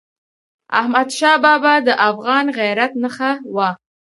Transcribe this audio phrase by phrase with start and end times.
[0.79, 3.69] احمدشاه بابا د افغان غیرت نښه وه.